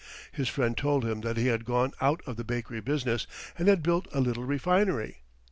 His 0.31 0.49
friend 0.49 0.75
told 0.75 1.05
him 1.05 1.21
that 1.21 1.37
he 1.37 1.45
had 1.45 1.63
gone 1.63 1.91
out 2.01 2.21
of 2.25 2.35
the 2.35 2.43
bakery 2.43 2.81
business 2.81 3.27
and 3.55 3.67
had 3.67 3.83
built 3.83 4.07
a 4.11 4.19
little 4.19 4.45
refinery. 4.45 5.17